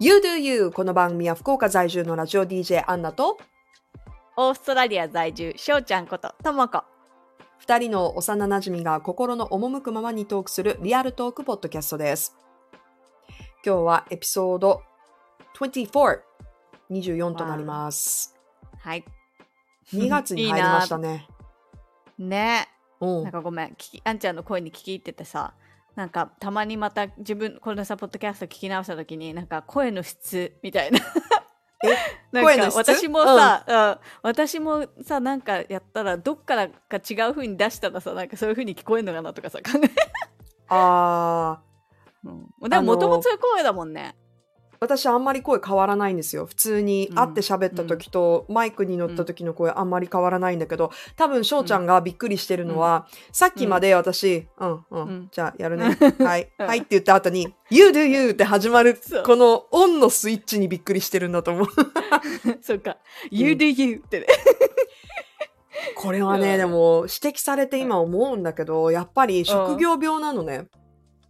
[0.00, 3.36] You Do You この番組は福岡在住のラジオ DJ アンナと
[4.36, 6.84] オーストラリア在住、しょうちゃんこと、ともこ。
[7.58, 12.36] 二人の幼馴染が心の赴くままにトークするリアルトークポッドキャストです。
[13.66, 14.82] 今日はエピソード
[15.58, 16.20] 24、
[16.92, 18.36] 24となります。
[18.78, 19.04] はい。
[19.92, 21.26] 2月に入りましたね。
[22.18, 22.68] ね
[23.00, 25.54] うんなんかごめん、あんちゃんの声に聞き入っててさ、
[25.98, 31.00] なんかたまにまた自分、このさ、ポッドキャスト聞き直した時に、なんか声の質みたいな。
[31.84, 31.96] え
[32.30, 32.74] なん声の質？
[32.74, 39.90] か私もさ、うん私もさ、なんかやったら、どっからか違う風に出したらさ、なんかそういう風に聞こえるのかなとかさ、考え。
[40.68, 41.58] あ
[42.22, 42.30] う
[42.66, 44.14] ん、でももともとそういう声だもんね。
[44.80, 46.46] ー私あんまり声変わらないんですよ。
[46.46, 55.96] 普通に会って喋った時と、マイクに乗った時の声あんまり変わらないんだけど、多分翔ちゃんがびっくりしてるのは、さっきまで私、うん、うん、うんじゃあやるね。
[56.20, 61.66] はい、うんはいって言った後に、You do you って始まるこのオンのスイッチにびっくりしてるんだと思う。
[62.62, 62.98] そうか。
[63.30, 64.26] You do you ってね。
[65.96, 70.66] これはね、うんでも指摘されて今思うんだけど、やっぱり職業病なのね。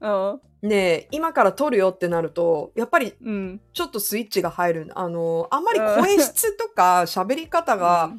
[0.01, 0.41] うん。
[0.63, 3.61] ねえ今から撮るよってなると、やっぱりうん。
[3.73, 4.91] ちょっとスイッチが入る。
[4.95, 8.11] あの、あんまり声質とか喋り方が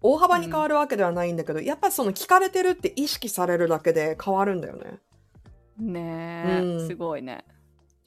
[0.00, 4.98] 大幅に変わるわけではないんだけど、やっぱその聞かれてるって意識されるだけで変わるんだよね。
[5.78, 7.44] ねえ、うんすごいね。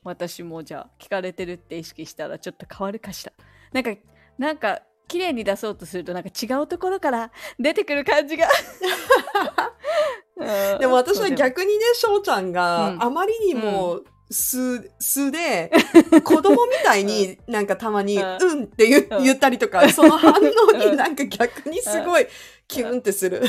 [0.04, 3.34] 私もじゃあ聞かれてるって意識したらちょっと変わるかしら。
[3.72, 4.02] なんか、
[4.38, 8.48] なんか、綺麗に出そうとするとなんか違うところから出てくる感じが。
[10.40, 15.72] うんでも私は逆にね、翔ちゃんがうんあまりにも素、素で、
[16.24, 20.36] 子供みたいになんかたまに、うんうんって言ったりとか、その反応
[20.74, 22.28] うんになんか逆にすごい
[22.68, 23.42] キュンってする。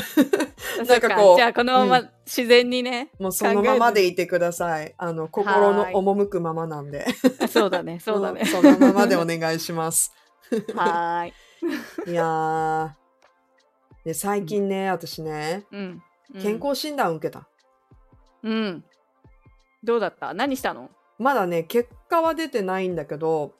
[0.87, 3.09] なんかこうじゃあこのまうま自然にね。
[3.19, 4.93] もうそのままでいてください。
[4.97, 7.05] あの、心の赴くままなんで。
[7.39, 8.45] あそうだね、そうだねん。
[8.45, 10.13] そのままでお願いします。
[10.75, 11.27] はー
[12.07, 12.11] い。
[12.11, 12.89] いやー。
[14.05, 16.01] で、最近ね、私ね、うん。
[16.33, 17.47] うん健康診断受けた。
[18.43, 18.83] うん。
[19.83, 20.33] どうだった？
[20.33, 20.89] 何したの？
[21.17, 23.53] まだね、結果は出てないんだけど、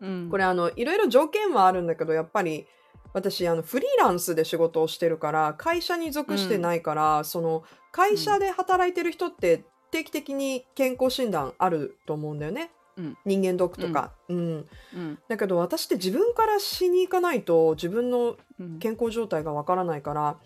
[0.00, 0.28] うん。
[0.30, 2.66] これあの、いろいろ条件はあるんだけど、やっぱり、
[3.12, 12.70] 私、あの、フリーランスで仕事をしてるから、会社に属してないから、その、会社で働いてる人って、定期的に健康診断あると思うんだよね。
[12.96, 14.12] うん人間ドックとか。
[14.28, 14.68] うん。
[14.94, 15.18] うん。
[15.28, 18.78] だけど、私って自分からしに行かないと、自分のうん。
[18.78, 20.38] 健康状態がわからないから、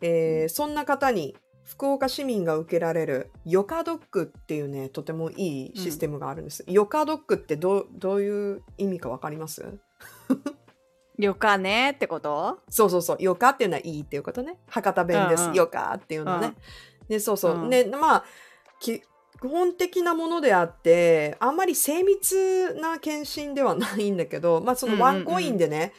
[0.00, 6.64] えーそんな方に福岡市民が受けられるヨカドックっていうねとてもいいシステムがあるんです。
[6.68, 9.64] ヨカドックってどうどういう意味かわかります？
[11.18, 12.60] 旅館ねってこと？
[12.68, 13.16] そうそうそう。
[13.18, 14.58] ヨカっていうのはいいっていうことね。
[14.68, 15.54] 博多弁です、うんうん。
[15.56, 16.54] ヨカっていうのね。
[17.08, 17.70] でそうそう、うん。
[17.70, 18.24] でまあ
[18.80, 19.02] 基
[19.40, 25.92] 本的なものであってあんまり精密な検診ではないんだけど、まあ、そのワンコインでね、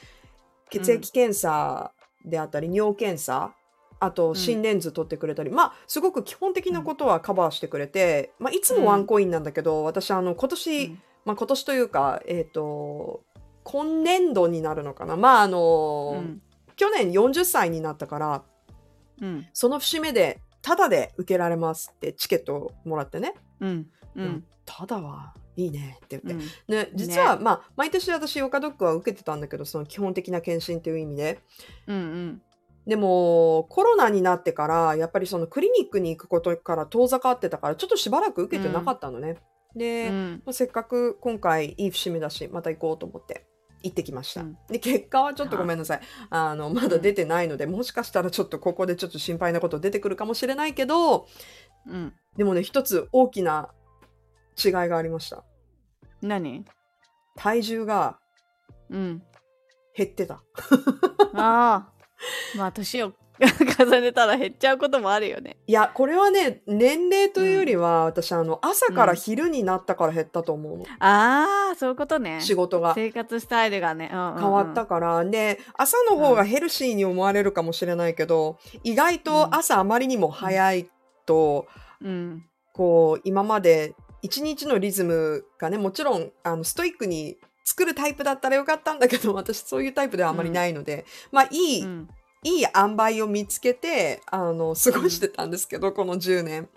[0.70, 1.92] 血液検査
[2.26, 3.54] であったり尿検査
[4.00, 4.36] あとん。
[4.36, 11.02] 心電図取ってくれたり、まあすごく基本的なことはカバーしてくれて、まあ、いつもワンコインなんだけど、私あの今年、うん。
[11.26, 13.22] まあ、今年というかえっ、と
[13.64, 15.18] 今年度になるのかな。
[15.18, 16.42] まああの、うん。
[16.76, 18.44] 去年40歳になったから
[19.22, 19.48] うん。
[19.54, 23.88] その節目でタダで受けられますってチケットをもらってね、うん。
[24.16, 26.76] ううんタダはいいねって言って、うん。
[26.76, 31.40] ね、実は、まあ毎年私ヨカドックは受けてたんだけどその基本的な検診という意味で。
[31.88, 32.42] うん
[32.88, 39.38] でもコロナになってからやっぱりそのクリニックに行くことから遠ざかってたからちょっとしばらく受けてなかったのね、
[39.76, 40.42] で、うん。
[40.46, 43.46] まあせっかく今回いい節目だしまた行こうと思って
[43.84, 44.58] 行ってきました、うん。
[44.70, 46.02] で結果はちょっとごめんなさい。
[46.30, 51.28] あのまだ出てないので、もしかしたらちょっとここでちょっと心配なこと出てくるかもしれないけど
[51.88, 52.14] うん。
[52.38, 53.70] でもね一つ大きな
[54.64, 55.44] 違いがありました。
[56.22, 56.66] 何？
[57.36, 58.18] 体重が
[58.90, 59.22] うん。
[59.94, 60.42] 減ってた。
[61.36, 61.97] ああ
[62.58, 65.58] まあ年を重ねたら減っちゃうこともあるよね。
[65.68, 72.42] いやこれはね年齢というよりは、私あの朝から昼になったから減ったと思うの、ああそういうことね。
[72.42, 72.94] 仕事が。
[72.96, 74.42] 生活スタイルがね、うんうんうん。
[74.42, 80.90] 変わったから、で朝の方がヘルシーに思われるかもしれないけど、意外と朝あまりにも早い
[81.26, 81.68] と、
[82.02, 82.44] うん。
[82.74, 87.38] こう今まで一日のリズムがねもちろんあのストイックに
[87.68, 92.08] 作るタイプだったらよかったんだけど 私そういうタイプではあまりないので、まあいい、うん。
[92.44, 96.70] いい塩梅を見つけてあの過ごしてたんですけど、この10年。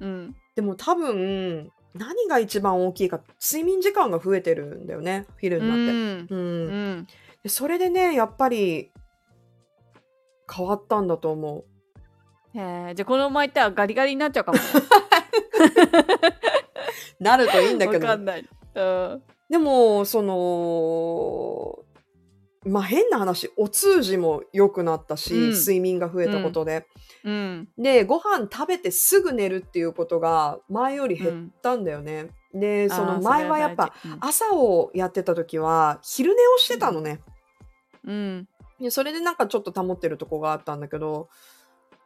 [0.00, 0.36] うん。
[0.54, 5.82] でも多分何が一番大きいか睡眠時間が増えてるんだよね昼になって。
[5.84, 6.28] うん。
[6.28, 6.36] う
[6.98, 7.06] ん。
[7.42, 8.92] でそれでねやっぱり
[10.54, 11.64] 変わったんだと思う。
[12.58, 14.58] へえじゃあこのままいったらガリガリになっちゃうかも
[17.20, 18.06] なるといいんだけど。
[18.06, 21.84] わかんない、うん、でも、その、
[22.64, 26.86] まあ変な話、お通じも良くなったし、うん睡眠が増えたことで。
[27.24, 27.68] うん。
[27.76, 32.28] で、ご飯食べてすぐ寝るっていうことが前より減ったんだよね。
[32.54, 37.20] で、その前はやっぱ、朝をやってた時は昼寝をしてたのね。
[38.04, 38.48] うん。
[38.78, 41.28] でそれでなんかちょっと保ってるとこがあったんだけど、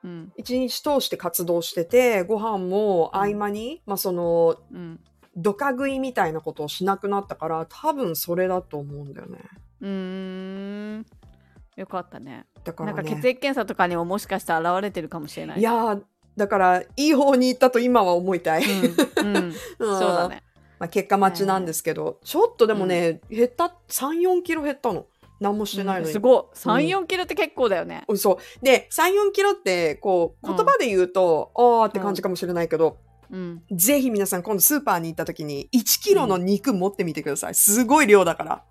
[0.03, 0.33] うん。
[0.37, 5.01] 一日通して活動してて、ご飯も合間に、まあその、うん。
[5.37, 9.39] ドカ食いみたいなことをしなくなったから、多分それだと思うんだよね。
[9.81, 11.07] うーん。
[11.77, 12.47] よかったね。
[12.65, 12.97] だからね。
[12.97, 15.61] なんか血液検査とかにももしかしたら現れてるかもしれない。
[15.61, 16.03] いやー、
[16.37, 18.65] だから、いい方に行ったと今は思いたい。
[18.65, 19.27] うん。
[19.27, 19.55] うん。
[19.79, 20.29] うんそうだ。
[20.29, 20.43] ね。
[20.79, 25.07] まあ、結果待ちなんですけど、ちょっとでもね、減った、3、4キロ減ったの。
[25.41, 26.07] 何もしてないのに。
[26.07, 26.39] うんすごい。
[26.39, 28.05] うん3、4キロって結構だよね。
[28.09, 28.39] 嘘。
[28.63, 32.99] で、3、4キロって、こう、うん言葉で言うと、あーって感じかもしれないけど、
[33.31, 33.63] うん。
[33.73, 37.55] ぜひ皆さん今度スーパーに行った時に、1キロの肉持ってみてください。
[37.55, 38.65] すごい量だから。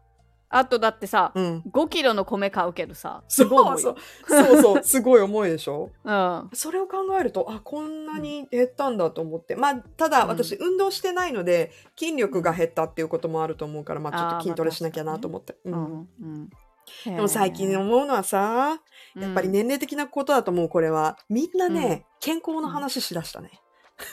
[0.56, 1.64] あとだってさ、うん。
[1.72, 3.96] 5キロの米買うけどさ、そうすごい重いよ
[4.28, 4.46] そう。
[4.46, 4.84] そうそう。
[4.84, 5.90] すごい重いでしょ？
[6.06, 6.50] うん。
[6.54, 9.56] それを考えると、あ、こんなに減ったんだと思って。
[9.56, 15.58] まあ、ただうん私、運動してないので、筋力が減ったっていうこともあると思うから、まあ、ちょっと筋トレしなきゃなと思って。
[15.66, 16.10] ううんん。
[16.22, 16.50] うん。
[17.06, 18.80] でも最近思うのはさ、
[19.16, 21.18] やっぱり年齢的なことだと思う、これは。
[21.30, 23.60] みんなね、健康の話しだしたね。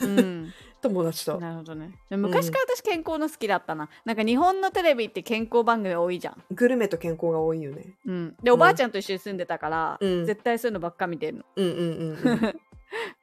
[0.03, 0.53] うん。
[0.81, 1.39] 友達と。
[1.39, 1.93] なるほどね。
[2.09, 3.89] で昔から私健康の好きだったな。
[4.05, 6.43] なんか日本のテレビって健康番組多いじゃん。
[6.51, 7.95] グルメと健康が多いよね。
[8.07, 8.37] うん。
[8.43, 11.45] で、おばあちゃんと一緒に住んでたから、うん絶対そういうのばっか見てるの。
[11.57, 12.61] うんうんうん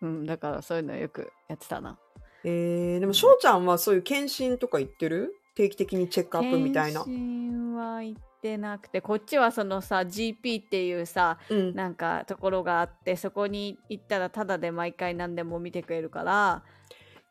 [0.02, 0.18] うん。
[0.20, 0.26] うん。
[0.26, 1.98] だからそういうのよくやってたな。
[2.44, 5.36] えー、でも翔ちゃんはそういう検診とか行ってる？
[5.56, 7.04] 定期的にチェックアップみたいな。
[7.04, 11.76] 検診は行ってなくて、こっちはそのさ、GP っていうさ、うん。
[11.76, 16.64] なんかところがあって、そこに行ったらタダで毎回何でも見てくれるから、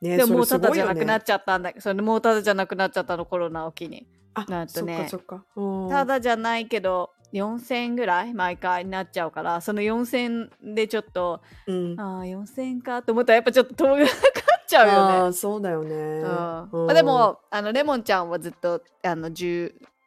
[0.00, 4.06] ねでももうそれすごいよタダじゃなくなねっちゃったんだそれもうタダじゃなくなっちゃったのコロナを機に。
[4.34, 5.08] あ、なんとね
[5.88, 12.00] ただじゃないけど4000円ぐらい毎回になっちゃうからその4000円でちょっとうん。
[12.00, 15.32] ああ4000円かと思ったらやっぱちょっと遠くかかっちゃうよね。
[15.32, 15.94] そうだよね。
[15.94, 19.32] うんうんまあ、でもあのレモンちゃんはずっとあの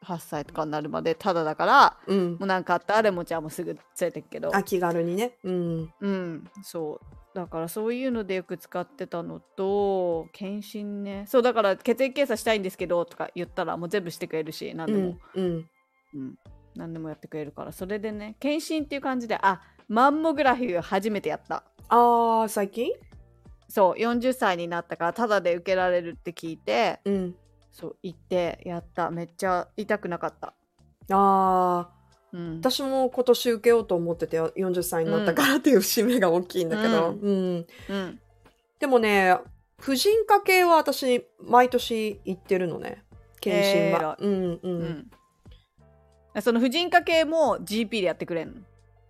[0.04, 5.32] 18歳とかになるまでただだからうんもうなんかあったらレモンちゃんもすぐ連れてくけどあ、気軽にね。
[5.44, 5.92] うん。
[6.00, 15.44] うんそうだからそういうのでよく使ってたのと検診ねそうだから血液検査したいんですけどとか言ったらもう全部してくれるし何でも、うん。
[15.44, 15.66] うん。
[16.12, 16.34] うん、
[16.74, 22.92] 何でもやってくれるからそれでね検診っていう感じであマンモグラフィーを初めてやったああ、最近？
[23.68, 27.36] そう40歳になったからタダで受けられるって聞いてうん。
[27.70, 30.54] そう行ってやっためっちゃ痛くなかった、あ
[31.10, 31.88] あ、
[32.32, 37.10] うん、私も今年受けようと思ってて、40歳になったからっていう節目が大きいんだけど。
[37.10, 37.66] うんうん。
[37.88, 38.20] うん
[38.80, 39.36] でもね、
[39.78, 43.04] 婦人科系は私、毎年行ってるのね。
[43.38, 44.16] 検診は。
[44.18, 44.60] うんう。
[44.62, 45.10] うんん
[46.40, 48.54] その婦人科系も GP でやってくれんの？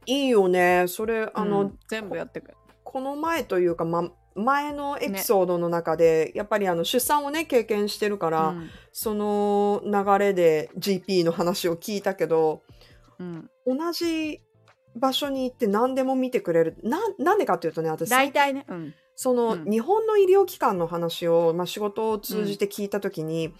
[0.07, 0.87] いいよね。
[0.89, 8.71] それ、あの、うん全部やってくれるこの前というか、ま、前のエピソードの中で、やっぱりあの出産をね経験してるから、うん。
[8.93, 12.63] その流れで GP の話を聞いたけど
[13.21, 14.41] うん、同じ
[14.97, 19.71] 場所に行って何でも見てくれるななんでかっていうとね私大体ね、うん、その、うん。
[19.71, 23.53] 日本の医療機関の話を、まあ、仕事を通じて聞いた時に、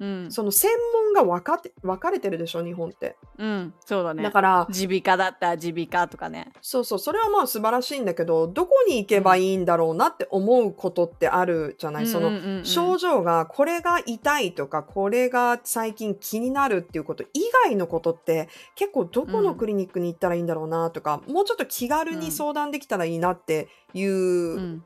[0.00, 0.70] うん、その専
[1.12, 3.16] 門が分かって分かれてるでしょ日本って。
[3.38, 4.22] うん、そうだね。
[4.22, 6.52] だから耳鼻科だったら耳鼻科とかね。
[6.62, 24.84] そうそうそれはまあ素晴らしいんだけどどこに行けばいいんだろうなって思うことってあるじゃない、そのうんうんうんうん症状がこれが痛いとかこれが最近気になるっていうこと以外のことって結構どこのクリニックに行ったらいいんだろうなとか、もうちょっと気軽に相談できたらいいなっていううん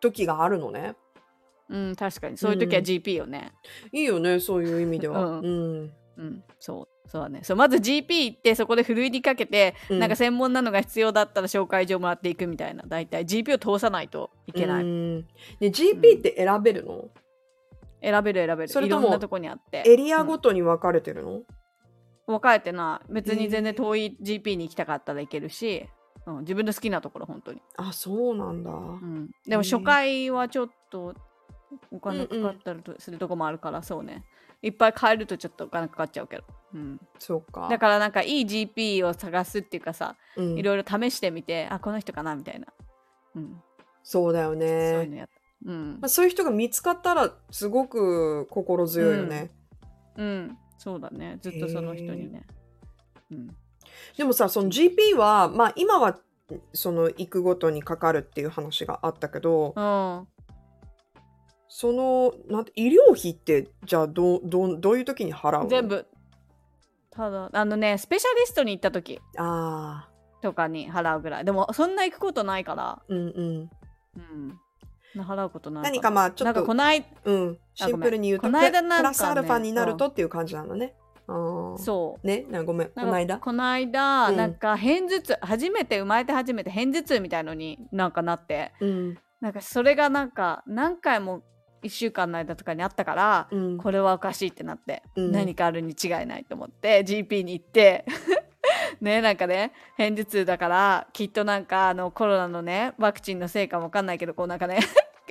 [0.00, 0.96] 時があるのね。
[1.70, 3.52] うん、確かにそういう時は GP よね。
[3.92, 5.24] いいよねそういう意味では。
[5.24, 5.48] うんう
[5.82, 7.40] んうん、そうそうだね。
[7.42, 12.84] そうまず GP 行ってそこでふるいにかけて、うんなんか専門なのが必要だったら紹介状もらっていくみたいな。
[12.86, 14.84] 大体 GP を通さないといけない。
[14.84, 15.26] うん
[15.58, 17.08] で GP って選べるの、
[18.00, 18.68] 選べる選べる。
[18.68, 19.82] それともいろんなとこにあって。
[19.86, 21.42] エリアごとに分かれてるの、
[22.26, 23.12] 分かれてない。
[23.12, 25.88] 別に全然遠い GP に行きたかったら行けるし、
[26.26, 27.60] うん、自分の好きなところ本当に。
[27.76, 28.70] あそうなんだ。
[28.70, 31.14] うん、でも初回はちょっと
[31.90, 34.24] お金かかったりとするとこもあるから、そうね。
[34.62, 37.68] いっぱい買えるとちょっとお金かかっちゃうけど、うん、そうか。
[37.70, 40.58] だからなんかいい GP を探すっていうかさ、うん。
[40.58, 42.66] いろいろ試してみてあこの人かなみたいな、
[43.36, 43.62] うん。
[44.02, 45.06] そうだよそういうね。
[45.06, 45.32] のやった。
[45.64, 45.98] うん。
[46.00, 49.50] まあ、そういう人が見つかったらすごく心強いよね。
[50.16, 50.58] うん。
[50.78, 51.38] そうだね。
[51.42, 52.46] ずっとその人にね、
[53.30, 53.56] うん、
[54.16, 56.18] でもさその GP はまあ今は
[56.72, 60.26] その行くごとにかかるっていう話があったけどうん
[61.72, 65.68] そのなんて医療費ってじゃあどうどうどういう時に払うの？
[65.68, 66.04] 全部。
[67.10, 69.20] ただあのねスペシャリストに行った時。
[69.38, 70.10] ああ
[70.42, 71.44] とかに払うぐらい。
[71.44, 73.00] でもそんな行くことないから。
[73.08, 73.70] うんうん。
[74.16, 75.22] うん。
[75.22, 77.58] 払うことない何かまあちょなんかっとこないうん。
[77.74, 80.96] シンプルに言うとこの間なんかねプラスアルファになるとっていう感じなのね。
[81.28, 82.26] そう。
[82.26, 82.46] ね？
[82.50, 82.88] なごめん。
[82.88, 84.36] この間この間、うん。
[84.36, 88.72] なんか片頭痛初めて生まれて初めて片頭痛みたいのになんかなって。
[88.80, 89.18] うん。
[89.40, 91.42] なんかそれがなんか何回も
[91.82, 93.78] 1週間の間とかにあったから、うん。
[93.78, 95.32] これはおかしいってなって、うん。
[95.32, 98.04] 何かあるに違いないと思って GP に行って
[99.00, 104.80] ねなんかね片頭痛だからきっとなんかあのコロナのねワクチンのせいかもわかんないけどこうなんかね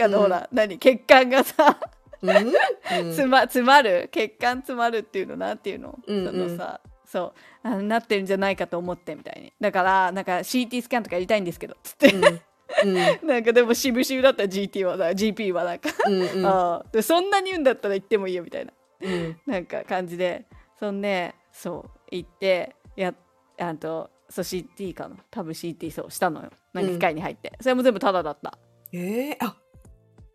[0.01, 0.23] あの、 うん。
[0.23, 1.77] ほら何血管がさ
[2.21, 6.31] 詰ま詰まる血管詰まるっていうのなんていうの、うんうん。
[6.31, 9.53] そのさそうあのなってるんじゃないかと思ってみたいに。
[9.59, 12.41] だからなんか CT スキャンとかやりたいんですけどつって、うん
[12.83, 13.27] うん。
[13.27, 16.45] なんかでも渋々だったら GT はだ GP はなんか、うんうん。
[16.45, 18.73] ああでそんなに言うんだったら行ってもいいよみたいな。
[19.01, 19.37] うん。
[19.45, 20.45] なんか感じで。
[20.79, 23.13] そんでそう行ってや
[23.59, 25.17] あとそう CT かな。
[25.29, 26.51] 多分 CT そうしたのよ。
[26.73, 28.57] なんか機械に入って、それも全部タダだった。
[28.93, 29.55] えー、あ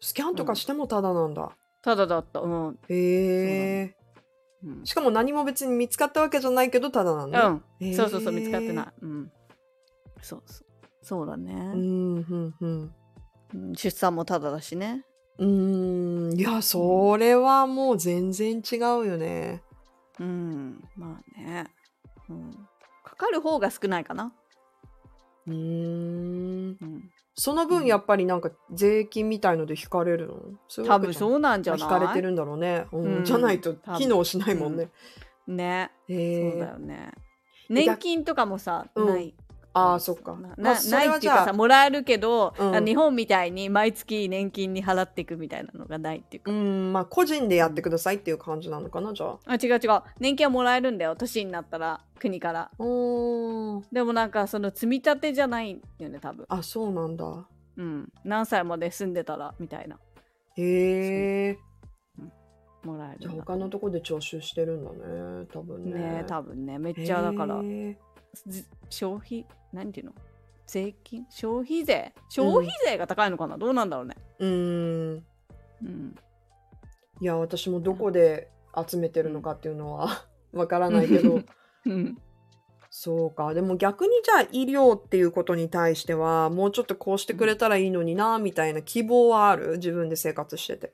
[0.00, 1.50] スキャンとかしてもただなんだ。
[1.82, 2.40] タダだった。
[2.40, 3.96] うん、へえ
[4.64, 4.84] うん。
[4.84, 7.46] しかも何も別に見つかったわけじゃないけどただなんだ。
[7.46, 7.64] うん。
[7.80, 7.96] へー。
[7.96, 9.32] そうそうそう見つかってない、うん、
[10.20, 10.66] そうそう
[11.04, 12.94] そうだうね、んうんうん。
[13.54, 15.04] うん出産もタダだしね。
[15.38, 19.62] うーんいやそれはもう全然違うよね。
[20.18, 21.66] うんまあね、
[22.28, 22.50] うん、
[23.04, 24.32] かかる方が少ないかな、
[25.46, 26.76] うーん。
[26.80, 30.34] うん、その分やっぱりなんか税金みたいので引かれるの？
[30.68, 31.88] そういう多分そうなんじゃ引ない？
[31.88, 33.24] かれてるんだろうね、うんうん。
[33.24, 34.88] じゃないと機能しないもんね。
[35.46, 35.90] ね。
[36.08, 37.12] へそうだえよね。
[37.68, 39.06] 年金とかもさ、うん。
[39.06, 39.34] ない？
[39.74, 40.32] ああそっか。
[40.36, 42.76] なまあなないっていうかさもらえるけど、うん。
[42.76, 49.38] あ日本みたいに毎月年金に払っていくみたいなのがないっていうか、うんまあ個人でやってくださいっていう感じなのかなじゃあ。
[49.46, 50.02] あ違う違う。
[50.20, 51.16] 年金はもらえるんだよ。
[51.16, 52.70] 年になったら国から。
[52.78, 53.84] おー。
[53.92, 56.46] でもなんかその積み立てじゃないよね多分。
[56.48, 57.48] あそうなんだ。
[57.76, 58.12] うん。
[58.24, 59.98] 何歳まで住んでたらみたいな。
[60.56, 61.58] へえ。
[62.84, 65.98] もらえるじゃあ他のとこで徴収してるんだね多分ね。
[65.98, 66.78] ね多分ね。
[66.78, 67.60] めっちゃだから
[68.90, 70.12] 消費何ていうの？
[70.66, 71.26] 税金？
[71.30, 72.12] 消費税？
[72.28, 74.16] 消費税が高いのかな、どうなんだろうね。
[74.38, 75.24] うーん。
[75.82, 76.14] うん。
[77.20, 78.48] いや私もどこで
[78.88, 81.40] 集めてるのかっていうのはわからないけど。
[81.86, 82.18] うん。
[82.90, 83.54] そうか。
[83.54, 89.72] でも逆にじゃあ医療っていうことに対してはもうちょっとこうしてくれたらいいのになみたいな希望はある？
[89.78, 90.92] 自分で生活してて。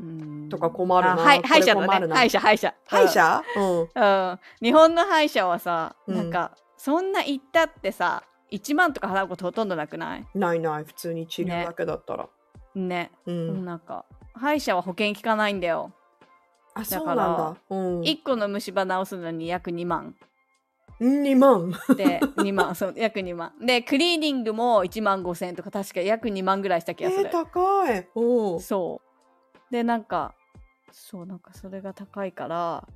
[0.00, 0.48] うん。
[0.48, 3.42] とか困るなあはい歯医者だ困るなね歯医者歯医者歯医者。
[3.56, 3.80] うん。
[3.80, 3.82] う
[4.34, 6.16] ん、日本の歯医者はさ、うん。
[6.16, 10.26] なんかそんな行ったってさ1万とか払うことほとんどなくない？
[10.34, 10.84] ないない。
[10.84, 12.28] 普通に治療だけだったら。
[12.74, 13.32] ね、う。
[13.32, 13.64] ん。
[13.64, 15.92] なんか歯医者は保険効かないんだよ。
[16.74, 17.56] あそうだからなんだ。
[17.70, 18.00] うん。
[18.00, 20.14] 1個の虫歯治すのに約2万。
[21.00, 21.72] 2万？
[21.96, 22.74] で2万。
[22.76, 23.52] そう約2万。
[23.60, 28.08] でクリーニングも1万5千とか確か約2万ぐらいした気えがする、ー、高い。
[28.14, 28.60] うん。
[28.60, 29.11] そう
[29.72, 30.34] でなんか
[30.92, 32.86] そうなんかそれが高いから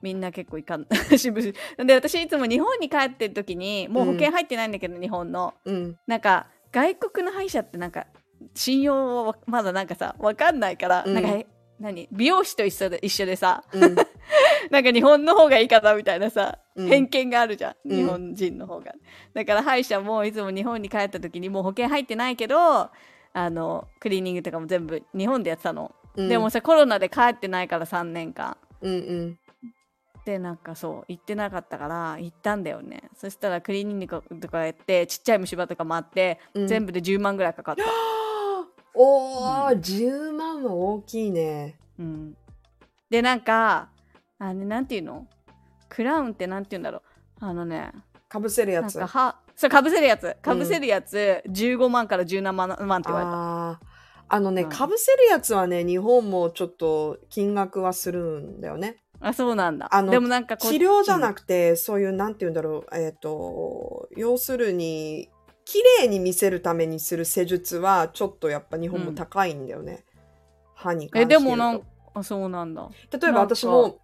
[0.00, 0.86] みんな結構いかん。
[1.16, 5.54] しぶしで私いつも日本に帰ってる時にもう保険入ってないんだけど、日本の。
[5.64, 5.96] うん。
[6.06, 8.06] なんか外国の歯医者ってなんか
[8.54, 11.14] 信用はまだなんかさわかんないから、うん。
[11.14, 11.46] なんかえ
[11.78, 12.08] 何？
[12.10, 13.94] 美容師と一緒で一緒でさうん。
[14.70, 16.88] なんか日本の方がいいかなみたいなさ、うん。
[16.88, 17.96] 偏見があるじゃんうん。
[17.98, 18.94] 日本人の方が、
[19.34, 22.56] だから歯医者もいつも日本に帰った時にもう保険入ってないけど
[23.34, 26.28] あのクリーニングとかも全部日本でやってたの、うん。
[26.28, 28.56] でもさコロナで帰ってないから3年間。
[28.80, 29.38] うんうん。
[30.24, 33.10] でなんかそう行ってなかったから行ったんだよね。
[33.16, 36.68] そしたらクリーニングとかやってちっちゃい虫歯とかもあって、うん。
[36.68, 37.82] 全部で10万ぐらいかかった、
[38.94, 41.76] おー、10万は大きいね。
[41.98, 42.36] うん、
[43.10, 43.88] でなんか
[44.38, 45.26] あのなんていうの？
[45.88, 46.98] クラウンってなんて言うんだろ
[47.40, 47.44] う？
[47.44, 47.92] あのね
[48.28, 48.98] かぶせるやつ。
[48.98, 50.36] かはそうかぶせるやつ。
[50.40, 53.32] かぶせるやつ、15万から17万万って言われた
[54.32, 54.68] あのね、うん。
[54.70, 58.96] かぶせるやつはね、日本もちょっと金額はするんだよね。
[59.20, 59.94] あそうなんだ。
[59.94, 65.28] あのでもなんかこ治療じゃなくくて、そういう、なんて言うんだろう、えっ、と、要するに、
[65.66, 70.06] 綺麗に見せるためにする施術は、ちょっとやっぱ日本も高いんだよね。
[70.74, 71.44] 歯に関えして言うと。
[71.44, 71.82] でもなん
[72.14, 72.88] あそうなんだ。
[73.10, 73.98] 例えば私も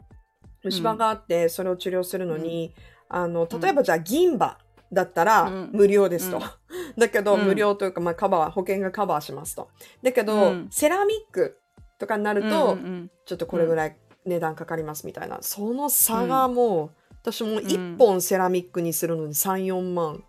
[0.63, 2.75] 虫歯があって、それを治療するのに、
[3.09, 4.59] あの例えばじゃあ銀歯
[4.93, 5.71] だったらうん。
[5.73, 6.43] 無料ですと、うん。
[6.99, 7.45] だけど、うん。
[7.45, 9.69] 無料というか、まあ、カバー保険がカバーしますと。
[10.03, 10.69] だけど、うん。
[10.71, 11.59] セラミック
[11.99, 13.11] とかになると、うんうん。
[13.27, 16.91] ちょっとこれぐらい値段かかりますみたいな、その差がもう、
[17.23, 20.25] 私も1本セラミックにするのに34万、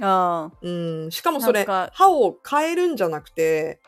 [0.00, 3.80] あうん、しかもそれ歯を変えるんじゃなくて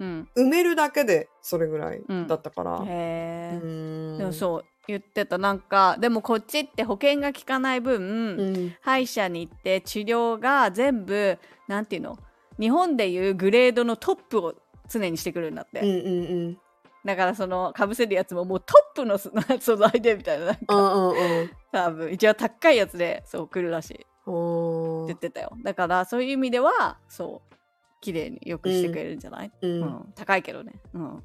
[0.00, 0.28] うん。
[0.36, 2.78] 埋めるだけでそれぐらいだったから。
[2.78, 4.18] うへえ、ん。
[4.18, 5.38] でもそう言ってた。
[5.38, 8.74] なんかでもこっちって保険が効かない分、うん。
[8.80, 12.18] 歯医者に行って治療が全部なんていうの
[12.58, 14.54] 日本でいうグレードのトップを
[14.88, 16.58] 常にしてくるんだって、うんうん
[17.04, 20.46] だからそのかぶせるやつももうトップの素 素材でみたいな。
[20.46, 21.50] なんかうんうんうん。
[21.72, 23.94] 多分一応高いやつでそう来るらしい。
[23.94, 25.52] ってうん言ってたよ。
[25.64, 27.54] だからそういう意味ではそう
[28.00, 30.12] 綺麗によくしてくれるんじゃない、ううんん。
[30.14, 31.24] 高いけどね、うん、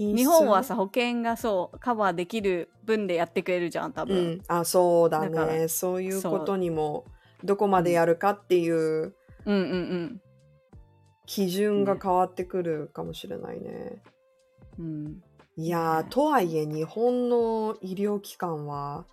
[0.00, 5.68] 日本はさ保険がそうカバーできる分でやってくれるじゃん多う分、ん、あそうだね。
[5.68, 7.04] そういうことにも
[7.44, 9.14] どこまでやるかっていう
[9.44, 10.20] うん、うんうん。
[11.26, 14.02] 基準が変わってくるかもしれないね。
[14.78, 15.22] うん。
[15.56, 19.04] いやとはいえ日本の医療機関は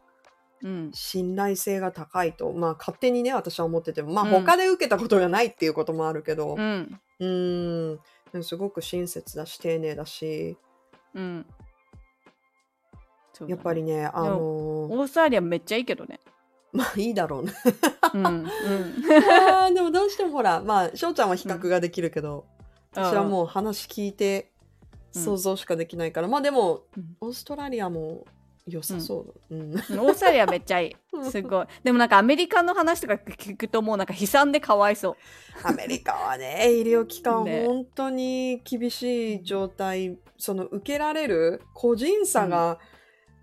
[0.64, 0.92] うん。
[0.94, 4.32] 信頼性が高いとまあ勝手にね私は思っててもまあうん。
[4.32, 6.56] 他で受けたことがないっていうこともあるけど。
[6.58, 7.00] うん。
[7.20, 8.00] うーん
[8.44, 10.58] すごく親切だし丁寧だし
[11.14, 11.46] うん。
[13.48, 16.20] やっぱりねあのーオーストラリアめっちゃいいけどね。
[16.74, 17.54] まあいいだろうね。
[18.14, 18.48] うんうん。
[18.48, 22.46] あ ーでもどうしてもほらまあ翔ちゃんは比較ができるけど、
[22.94, 24.52] 私はもう話聞いて
[25.16, 25.24] うん。
[25.24, 27.18] 想像しかできないから、まあでもうん。
[27.22, 28.26] オーストラリアも
[28.68, 29.72] 良さそうだ、うん。
[29.72, 30.96] うんオーストラリアめっちゃいい。
[31.30, 31.66] すごい。
[31.84, 35.16] でもなんかアメリカの話とか聞くともうなんか悲惨でかわいそう。
[35.64, 37.66] アメリカはね医療機関ね。
[37.66, 40.18] 本当に厳しい状態。
[40.38, 42.80] その受けられる個人差が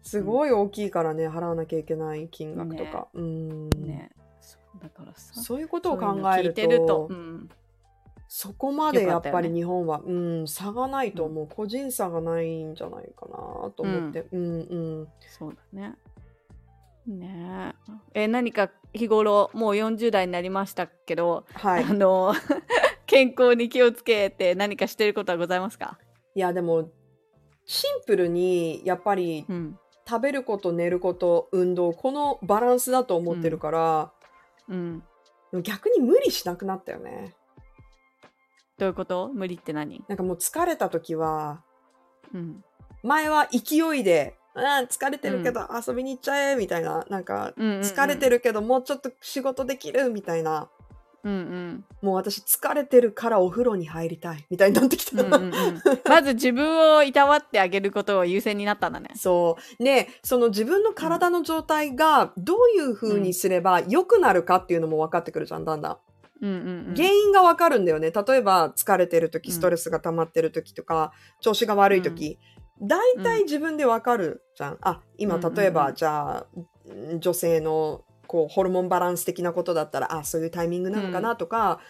[0.02, 3.70] すごい大きいからね、払わなきゃいけない金額とか、うん。
[3.70, 4.10] ね。
[4.40, 7.48] そうだからさそういうことを考えると、うん、
[8.36, 15.94] そこまでやっぱり日本は、うん、差がないと思う、個人差がないんじゃないかなと思って、うん、うんそうだね。
[17.06, 17.72] ね
[18.12, 18.22] え。
[18.24, 21.84] え何か日頃もう40代になりましたけど、はい。
[21.84, 22.34] あの
[23.06, 25.96] 健康に気をつけて何かしてることはございますか、
[26.34, 26.90] いやでも
[27.66, 29.78] シンプルにやっぱりうん。
[30.06, 34.12] 食べること寝ること運動このバランスだと思ってるから、
[34.68, 34.98] うん、
[35.50, 37.34] でも逆に無理しなくなったよね
[38.78, 39.30] どういうこと？
[39.32, 41.62] 無理って何、なんかもう疲れた時は
[42.32, 42.64] うん。
[43.02, 47.80] 前は勢いで「うん疲れてるけど遊びに行っちゃえ」みたいななんかうんうんうん。
[47.82, 50.68] 疲れてるけどもうちょっと仕事できるみたいな。
[51.22, 55.82] うんもう私疲れてるからお風呂に入りたいみたいになってきた、うんうんうんうん。
[56.06, 59.08] まず自分をいたわってあげることを優先になったんだね。
[59.16, 59.82] そう。
[59.82, 65.96] ね、その自分の体の状態がどういう風にすれば良くなるかっていうのも分かってくるじゃん、だんだん。
[66.94, 68.10] 原因が分かるんだよね。
[68.10, 69.54] 例えば疲れてる時、うん。
[69.54, 72.38] ストレスが溜まってる時とか、調子が悪い時、
[72.80, 74.78] 大体自分で分かるじゃん。
[74.82, 76.46] あ、今例えば、じゃあ、
[76.92, 81.36] ん女性のこうホルモンバランス的なことだったら、あ、そういうタイミングなのかな？
[81.36, 81.80] とか、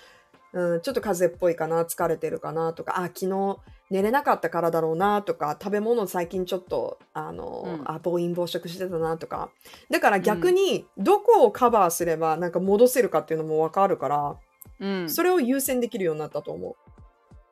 [0.52, 2.72] うん、ちょっと風邪っぽいかな、疲れてるかな？
[2.74, 3.56] とか、あ、昨日
[3.90, 5.22] 寝れなかったからだろうな？
[5.22, 7.90] とか、食べ物最近ちょっと、あの、うん。
[7.90, 9.16] あ、暴飲暴食してたな？
[9.16, 9.50] とか。
[9.90, 14.36] だから逆に、どこをカバーすれば、なんか戻せるかっていうのもわかるから、
[14.80, 16.76] うん、それを優先できるようになったと思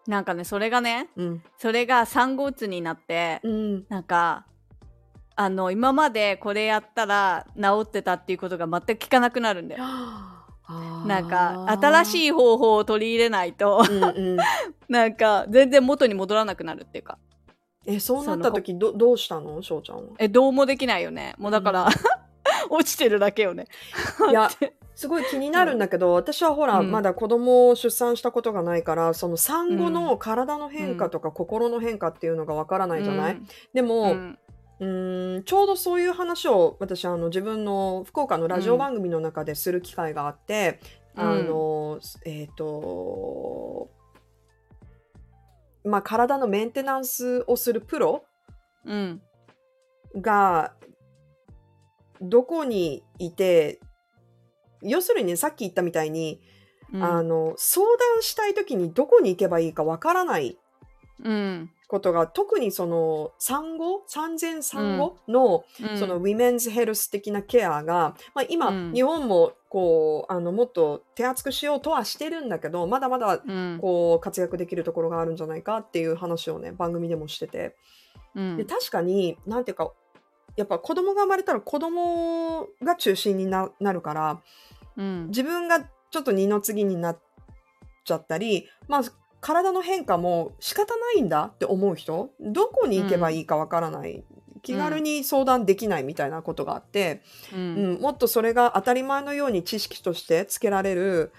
[0.07, 1.23] なんかねそれがねう。
[1.23, 1.43] うん。
[1.59, 3.85] それが産後うつになって、うん。
[3.89, 4.47] なんか
[5.37, 9.85] あの今までこれやったら治ってたっていうことが全く効かなくなるんだよ。
[11.07, 12.27] なんか新しい。
[12.27, 14.37] い方法を取り入れないとうんうん、
[14.89, 17.19] なんか全然元に戻らなくなるっていうか
[17.85, 19.61] え、そうなった時どどうしたの？
[19.61, 20.03] 翔ちゃんは。
[20.19, 21.89] えどうもできないよねもうだから、
[22.71, 23.67] 落ちてるだけよね。
[24.31, 24.49] いや、
[24.95, 26.91] すごい気になるんだけど、私はほら、うん。
[26.91, 33.41] まだ子供を出産したことがないから、その産後の体の変化とか心の変化っていうのがわからないじゃない、
[33.73, 34.39] でうも、ん。
[34.81, 40.81] うーんちょうどそういう話を私あの自分の福岡のラジオ番組の中でする機会があって、
[41.15, 41.23] うん。
[41.23, 43.91] あのえっ、と
[45.85, 48.25] まあ体のメンテナンスをするプロ
[48.85, 49.23] うん。
[50.17, 50.75] が
[52.23, 53.81] どこにいて
[54.83, 56.41] 要するにさっき言ったみたいに、
[56.93, 57.03] うん。
[57.03, 60.59] あの相談したい時にどこに行けばいいかわからない
[61.25, 61.71] うん。
[61.89, 65.99] ことが特にその産後産前産後の、うん。
[65.99, 68.93] そのウィメンズヘルス的なケアが、まあ、今、うん。
[68.93, 73.79] 日本もこうあのもっと手厚くしようとはしてるんだけどまだまだうん。
[73.81, 77.77] こう活躍できるところがあるんじゃないかっていう話をね番組でもしてて。
[78.35, 78.57] うん。
[78.57, 79.93] で確かになんていうか
[80.57, 84.43] やっぱ子供が生まれたら子供が中心にななるから
[84.97, 85.27] うん。
[85.29, 87.19] 自分がちょっと二の次になっ
[88.05, 89.03] ちゃったりまあ
[89.41, 94.23] 体の変化も仕方ないんだって思う人どこに行けばいいかわからない、
[94.63, 101.33] 気軽に相談できないみたいなことがあって、ううんんもっとそれが当たり前のように知識としてつけられる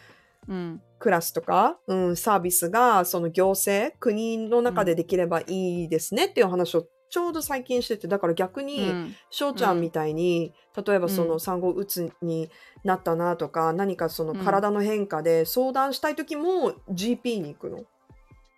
[0.48, 0.82] うん。
[1.00, 9.16] クラスとか、うん、サービスが、その行政、国の中でできればいいですねっていう話をちょうど最近してて、だから逆うに、ん。
[9.30, 10.52] 翔ちゃんみたいに、
[10.84, 11.40] 例えばそうのん。
[11.40, 12.50] 産後うつに
[12.84, 14.44] なったなとか、何かそのうん。
[14.44, 17.84] 体の変化で相談したい時も GP に行くの。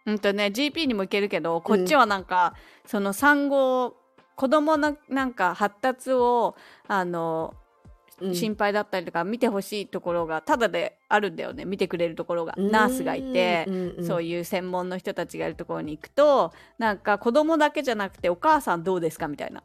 [0.05, 2.53] うんとね GP にも行けるけどこっちはなんか、
[2.85, 3.97] その産後
[4.37, 6.55] 子供のなんか発達を
[6.87, 7.64] あのうん
[8.33, 11.65] 心配だったりとか見てほしいところがただであるんだよね。
[11.65, 12.53] 見てくれるところが。
[12.57, 13.67] ナースがいて、
[14.01, 19.63] そういいう専門の人たちがいるところに行くとなんか子供だけじゃなくてお母さんどうですかみたいな。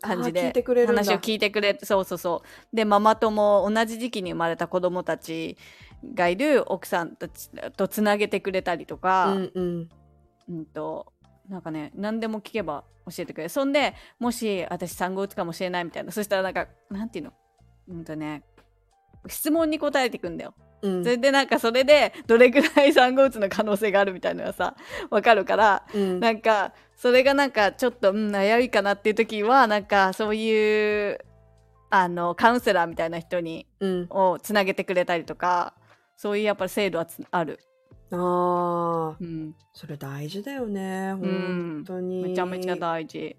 [0.00, 0.52] 感じで
[0.86, 2.76] 話を聞いてくれてそうそうそう。
[2.76, 5.56] でママ友同じ時期に生まれた子供たち
[6.14, 9.88] がいる奥さんたちとつなげてくれたりとか、うんうん。
[10.50, 11.12] うんと
[11.48, 13.48] なんかね何でも聞けば教えてくれる。
[13.48, 16.12] そんでもし私産後打つかもしれないみたいな。
[16.12, 17.32] そしたらなんかなんていうの？
[17.88, 18.42] うんとね
[19.28, 20.54] 質問に答えていくんだよ。
[20.82, 21.04] うん。
[21.04, 24.76] それでなんかそれでどれぐらい産後うつの可能性があるみたいなのがさ
[25.10, 26.20] わかるからうん。
[26.20, 31.18] なんかそれがなんかちょっと、うん、悩みかなっていう時はなんかそういう
[31.90, 34.06] あのカウンセラーみたいな人にうん。
[34.10, 35.74] をつなげてくれたりとか
[36.16, 37.60] そういうやっぱり制度はつある、
[38.10, 41.18] ああうん、それ大事だよねん。
[41.18, 42.22] 本当に。
[42.24, 43.36] めちゃめちゃ大事、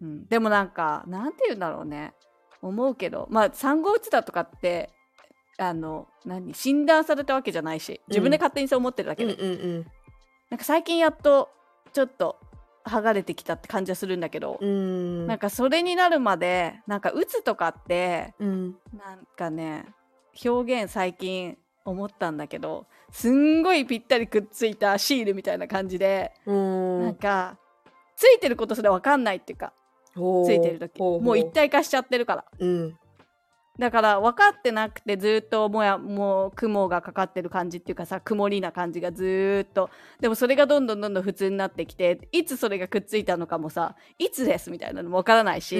[0.00, 2.14] うん、でもなんかなんて言うんだろうね
[2.62, 4.90] 思うけどまあ産後うつだとかって
[5.58, 9.86] あの何診断されたわけじゃないし自分で勝手にそう思ってるだけうんで、うんうん。
[10.50, 11.48] なんか最近やっと
[11.92, 12.38] ちょっと
[12.84, 15.26] 剥がれてきたって感じはするんだけど、うん。
[15.26, 18.76] なんかそれになるまでなんかうつとかってうん。
[18.92, 19.86] なんかね
[20.44, 27.02] 表現最近思ったんだけどすんごいぴったりくっついたシールみたいな感じで、うん。
[27.02, 27.58] なんか
[28.16, 29.72] ついてることすら分かんないっていうか
[30.44, 31.00] ついてる時。
[31.00, 32.44] もう一体化しちゃってるから。
[32.58, 32.96] うん。
[33.78, 39.90] だから分かってなくてずっともやもう雲がかかってる感じっていうかさ曇りな感じがずーっと。
[40.18, 45.76] でもそれがどんどんどんどん普通になってきていつそれがくっついたのかもさいつですみたいなのも分からないし、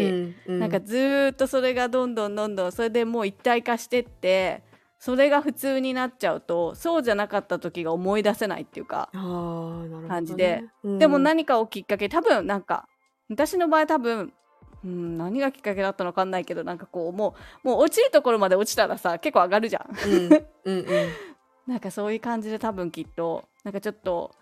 [0.46, 4.62] うんなんかずーっとそれがどんどんどんどんそれでもう一体化してって
[4.98, 10.64] それが普通になっちゃうとそうじゃなかった時が思い出せないっていうか、感じで。
[10.82, 10.98] うん。
[10.98, 12.88] でも何かをきっかけ多分なんか
[13.28, 14.32] 私の場合多分、
[14.84, 17.34] うん、何がきっかけだったのか分かんないけどなんかこうも
[17.64, 20.10] うもう落ちるところまで落ちたらさ結構上がるじゃん。
[20.10, 20.32] うん
[20.64, 20.86] うんうん。
[21.66, 24.32] なんかそういう感じで多分きっとなんかちょっと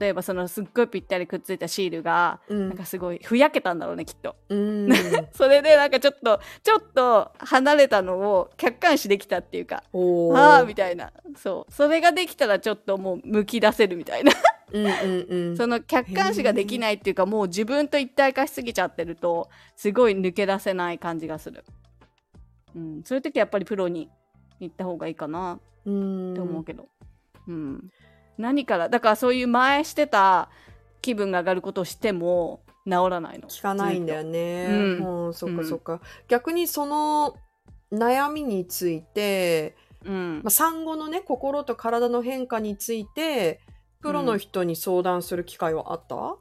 [0.00, 2.68] 例えばそのすっごいぴったりくっついたシールがうん。
[2.68, 4.36] なんかすごいふやけたんだろうねきっと。
[4.48, 4.88] うん。
[5.32, 9.84] それでなんかちょっとちょっと離れたのを客観視できたっていうか
[10.34, 11.12] ああみたいな。
[11.36, 11.72] そう。
[11.72, 14.32] それができたらちょっともうむき出せるみたいな
[14.72, 15.56] うんうんうん。
[15.56, 21.64] その客観視ができないっていうかもう自分と一体化しすぎちゃってるとすごい抜け出せない感じがする、
[22.74, 24.08] うん、そういう時はやっぱりプロに
[24.60, 25.60] 行った方がいいかな。
[25.86, 26.88] うんって思うけど、
[27.46, 27.90] うん。
[28.36, 30.50] 何からだからそういう前してた
[31.00, 33.48] 気分が上がることをしても治らないの。
[33.48, 34.66] 聞かないんだよね。
[34.68, 36.00] ずっとうん、そっかそっか。
[36.28, 37.36] 逆にその
[37.92, 40.40] 悩みについて、うん。
[40.44, 43.60] まあ、産後のね、心と体の変化について、
[44.00, 46.36] プロの人に相談する機会はあった？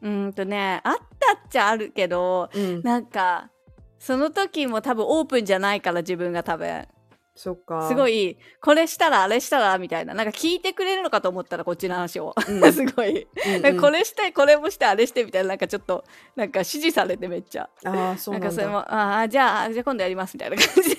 [0.00, 2.82] うんとねあったっちゃあるけどうん。
[2.82, 3.50] なんか
[3.98, 6.86] その時も多分オープンじゃないから自分が多分。
[7.34, 7.86] そっか。
[7.88, 10.14] すごいこれしたらあれしたらみたいな。
[10.14, 12.60] なんか聞いてくれるのかと思ったらこっちの話を、うん。
[12.72, 13.80] すごい、うんうん。
[13.80, 16.04] これしてこれもしてあれしてみたいななんかちょっと
[16.36, 17.68] なんか指示されてめっちゃ。
[17.84, 18.48] ああ、そうなんんだ。
[18.48, 20.90] なかそれもああじゃあじゃあ今度やりますみたいな感じ。
[20.90, 20.98] で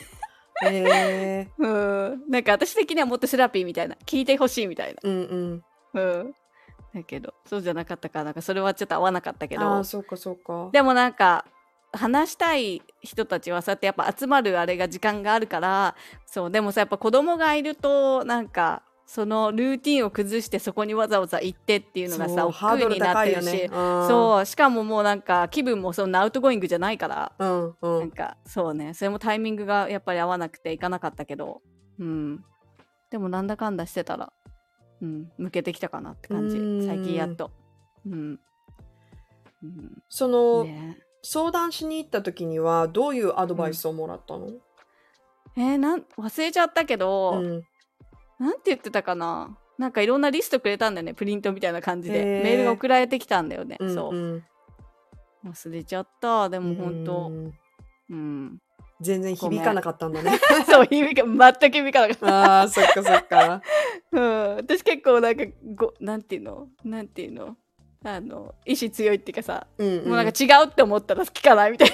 [0.63, 1.48] へえ。
[1.60, 2.24] うん。
[2.30, 5.15] なんか私的にはもっとセラピーみたいな聞いてほしいみたいうんう
[5.56, 5.63] ん。
[5.93, 6.34] なうん
[6.93, 10.69] だけどそうじゃなかったからなんかそれはちょっと合わなかったけあどあ、そっかそっか。
[10.71, 11.45] でもなんか
[11.91, 23.63] 話したい人たちはそうやってやっぱ集まるあれが時間があるからそうでもさやっぱ子供がいるとなんかそのルーティンを崩してそこにわざわざ行ってっていうのがさ億劫になってるしね。
[23.65, 23.71] う
[24.08, 27.43] そうしかももうなんか気分もそんなアウトゴイングじゃないからん。
[27.43, 28.12] うんうなんん。
[28.12, 31.62] かそうねそれもタイミングがやっぱり合わなくていかなかったけど
[31.99, 32.43] うん
[33.10, 34.32] でもなんだかんだしてたら
[35.02, 36.58] うん向けてきたかなって感じ。
[36.58, 36.86] うん。
[36.86, 37.52] 最近やっと。
[38.06, 38.40] うん、
[39.64, 40.04] うん。
[40.10, 40.98] その、ね。
[41.22, 44.48] 相談しに行った時にはどういうアドバイスをもらったの？
[45.58, 47.64] えーなん忘れちゃったけど、うん。
[48.40, 49.58] なんて言ってたかな？
[49.78, 52.42] なんかいろんなリストくれたんだよねプリントみたいな感じで。
[52.44, 54.16] メールが送られてきたんだよね、うんそう。
[54.16, 54.44] うん
[55.46, 56.50] 忘れちゃった。
[56.50, 57.28] でも本当。
[57.28, 57.54] うん。
[58.10, 58.62] うん
[59.02, 60.40] 全然響かなかったんだね。
[60.70, 63.62] そう響か全く響かなかったああ、そっかそっか。
[64.12, 65.44] うん、私結構なんか
[65.76, 66.68] ごなんていうの？
[66.84, 67.56] なんていうの？
[68.04, 70.08] あの意志強いっていうかさ、うん、うん。
[70.08, 71.90] もうなんか違うって思ったら聞かないみたい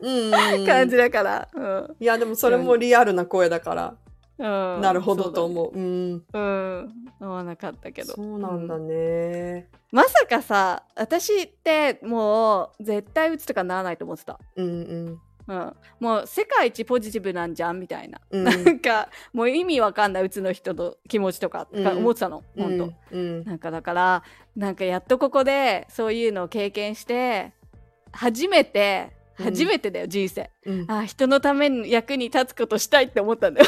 [0.00, 3.94] うんうんうなん感じだから、うんいや、でもそれもリアルな声だから。
[4.38, 5.78] うん、なるほどとう思う。
[5.78, 6.18] うん。
[6.18, 6.24] だね。
[6.32, 6.94] うん。
[7.20, 8.14] 思わなかったけど。
[8.14, 9.68] そうなんだうんね。
[9.92, 14.40] まさかさ、私ってもう絶対打つとかならないと思ってた。
[14.56, 14.70] うんう
[15.10, 15.20] ん。
[15.50, 15.72] うん。
[15.98, 18.20] もう世界一ポジティブなんじゃんみたいな。
[18.30, 22.92] うんなんかもう意味わかんないうつの人の気持ちとか思ってたの、ほんと。
[23.10, 23.44] うん。
[23.44, 24.22] なんかだから
[24.54, 27.52] なんかやっとここでそういうのを経験して
[28.12, 30.86] 初めてうん初めてだよ、人生うん。
[30.88, 33.66] あ人のために役に立つことしたいって思ったんだよ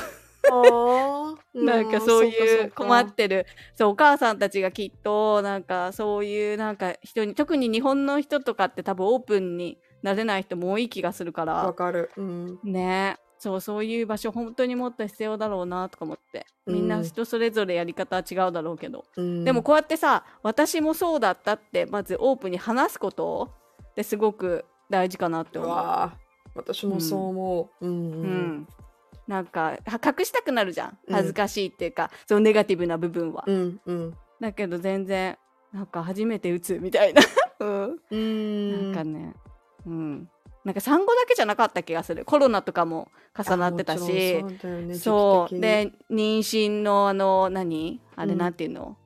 [1.55, 12.11] なんかそういう困っててるそうお母さんたちがきっとなんかそういうなんか人に特に日本の人とかって多分オープンになれない人も多い気がするかわらかる。
[12.17, 12.59] うん。
[12.65, 23.51] ねそうそういう場所本当にもっと必要だろうなとか思ってみんうなん人それぞれやり方は違うだろうけど、うんでもこうやってさ私もそうだったってまずオープンに話すこと
[23.91, 25.71] ってすごく大事かなって思う。
[25.71, 26.17] わあ
[26.55, 27.87] 私もそう思う。
[27.87, 28.27] うんううん
[28.59, 28.69] ん。
[29.27, 34.15] なんかは隠したくなるじゃんうん恥ずかしいっていうか、そのネガティブな部分は、うんうん。
[34.41, 35.37] だけど全然
[35.73, 37.23] なんか初めて打つみたいな、
[37.61, 38.93] うん、うん。
[38.93, 39.35] なんかね
[39.87, 40.29] うん。
[40.65, 42.25] なんか産後だけじゃなかった気がする。
[42.25, 44.45] コロナとかも重なってたし。
[44.97, 48.01] そうねで妊娠のあの何？
[48.15, 48.39] あれうん。
[48.39, 48.97] なんていうの、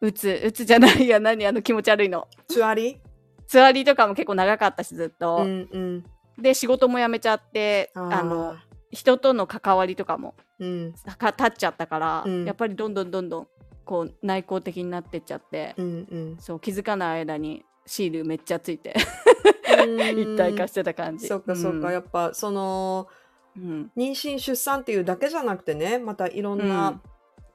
[0.00, 1.20] うつうつじゃないや。
[1.20, 1.46] 何？
[1.46, 2.26] あの気持ち悪いの。
[2.48, 3.00] つわり？
[3.46, 6.04] つわりとかも結構長かったしずっと、うんうん。
[6.38, 8.56] で仕事も辞めちゃってあの
[8.90, 10.94] 人との関わりとかもうん。
[11.18, 12.44] か立っちゃったから、うん。
[12.46, 13.48] やっぱりどんどんどんどん
[13.84, 16.36] こう内向的になってっちゃって、うんうん。
[16.40, 18.94] そう気づかない間にシールめっちゃついて。
[19.26, 19.27] うん
[20.16, 21.26] 一体化してた感じ。
[21.26, 21.92] そっかそっか、うん。
[21.92, 23.08] やっぱその
[23.56, 23.90] うん。
[23.96, 27.00] 妊娠出産っていうだけじゃなくてねまたいろんな、うん。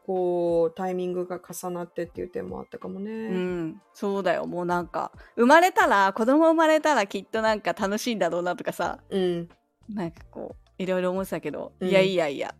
[0.05, 3.29] こうタイミングが重なってっていう点もあったかもうね。
[3.29, 4.45] ん、そうだよ。
[4.45, 8.99] もうなんか生まれたら子供生まれたらきっとなんか楽しいんだろうなとかさ。
[9.09, 9.49] うん。
[9.89, 11.87] なんかこういろいろ思ってたけど、うん。
[11.87, 12.53] いやいやいや。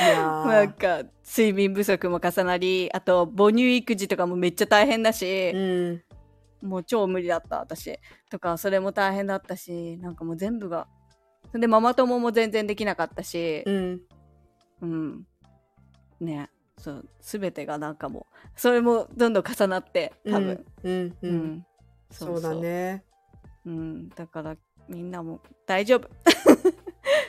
[0.00, 6.02] いや なんーか睡眠不足も重なりあと母乳育児とかもめっちゃ大変だし、うん。
[6.62, 7.98] もう超無理だった私
[8.34, 10.88] とかそれも大変だったしなんかもう全部が。
[11.52, 13.62] でママ友も全然できなかったし。
[13.64, 14.00] うん。
[14.82, 15.26] うん、
[16.20, 16.50] ね。
[16.76, 17.08] そう。
[17.20, 21.36] 全てがなんかもうそれもどんどん重なって多分、うんうんううん。
[21.58, 21.66] ん
[22.10, 22.42] そう。
[22.42, 23.04] だね。
[23.64, 24.56] うん、だから
[24.88, 26.10] みんなも大丈夫。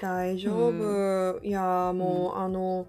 [0.02, 2.88] 大丈夫、いやーもう、あの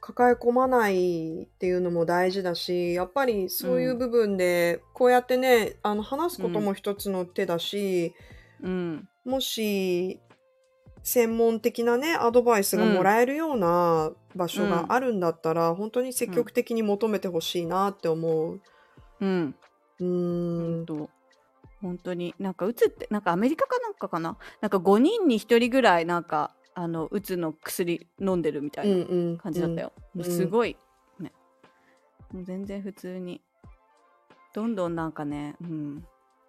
[0.00, 8.14] 抱え込まないっていうのも大事だしやっぱりそういう部分でこうやってねあの話すことも一つの手だし、
[8.62, 9.08] うん。
[9.24, 10.18] もし
[11.02, 18.60] 専門的なねアドバイスがもらえるような場所があるんだったら、本当に積極的に求めてほしいなって思う。
[19.20, 19.54] うん。
[19.98, 20.84] うーん。
[20.86, 21.10] 本当。
[21.82, 22.34] 本当に。
[22.38, 24.36] なんかうつってなんかアメリカかなんかかな？
[24.60, 29.38] なんか5人に1人ぐらいなんかあのうつの薬飲んでるみたいなうんうん。
[29.38, 30.20] 感じだったよ、うん。
[30.22, 30.76] もうすごい。
[31.18, 31.32] ね。
[32.32, 33.40] もう全然普通に
[34.54, 36.04] どんどんなんかねうん。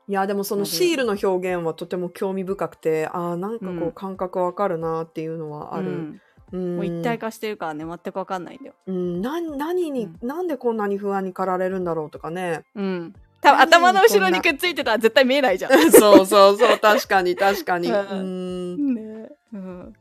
[0.08, 3.88] いやでもそのシールの表現はとても興味深くてあーなんかこうん。
[3.88, 5.88] う感覚わかるなっていうのはある。
[5.88, 6.22] うん。
[6.52, 6.76] うん。
[6.76, 8.74] もう一体化してるからね全く分かんないんだよ。
[8.86, 12.64] うん、な何に、なんでこんなに不安に駆られるんだろうとかね。
[12.76, 13.14] うん。
[13.42, 15.92] 多分頭の後ろにくっついてたら絶対見えないじゃん。
[15.92, 17.90] そうそうそう、確かに確かに。
[17.90, 18.76] ううん。
[18.76, 18.94] ん。
[18.96, 19.30] ね。
[19.54, 19.94] うんうん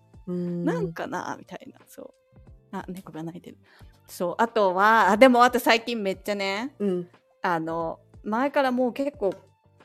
[0.64, 1.78] なんかなみたいな。
[1.86, 2.76] そう。
[2.76, 3.58] あ猫が鳴いてる。
[4.06, 4.34] そう。
[4.38, 7.08] あとはあでもあと最近めっちゃねうん。
[7.42, 9.34] あの前からもう結構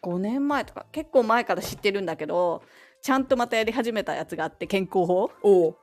[0.02, 2.62] 5年前とか結構前から知ってるんだけど
[3.02, 5.32] ちゃんとまたやり始めたやつがあって健康法。
[5.42, 5.76] おう。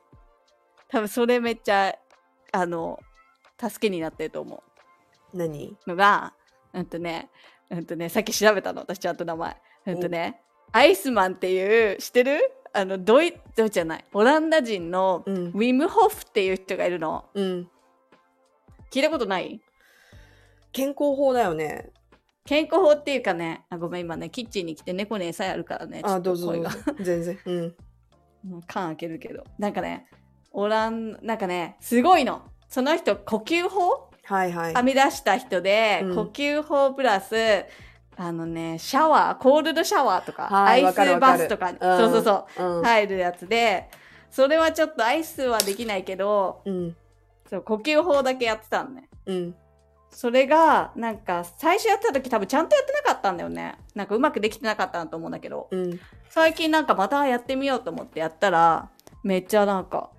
[0.88, 1.96] 多分それめっちゃ
[2.52, 3.00] あの
[3.58, 4.62] 助けになってると思
[5.32, 5.76] 何？
[5.86, 6.34] うのが
[6.72, 7.30] うんとね
[7.70, 8.82] うんとねさっき調べたの。
[8.82, 9.56] 私ちゃんと名前。
[9.86, 10.40] うんとね
[10.72, 12.38] アイスマンっていう知ってる？
[12.74, 15.50] あのドイドイツじゃないオランダ人のうんウ。
[15.58, 17.68] ィム・ホフっていう人がいるのうん。
[18.90, 19.60] 聞いたことない？
[20.72, 21.90] 健康法だよね。
[22.44, 26.52] 健康法っていうかねあごめん今ねキッチンに来て猫に餌やるからねあ、っどうぞ。
[27.00, 27.38] 全然。
[27.44, 27.74] うん。
[28.66, 30.06] 缶開けるけどなんかね
[30.50, 34.10] オランなんかねすごいのその人呼吸法？
[34.24, 34.74] はいはい。
[34.74, 37.34] 編み出した人で、うん呼吸法プラス
[38.24, 42.24] あのねシャワーコールドシャワーとか、はいアイスバスとかにうんそうそう
[42.56, 42.84] そう、うん。
[42.84, 43.90] 入るやつで
[44.30, 46.96] それはちょっとアイスはできないけどうん。
[47.50, 49.54] そう呼吸法だけやってたのねうん。
[50.08, 55.98] それがなんか最初やってた時多分ちゃんとやってなかったんだよねなんかうまくできてなかったなと思うんだけどうん。
[56.28, 58.88] 最近なんかまたやってみようと思ってやったら
[59.24, 60.10] めっちゃなんか、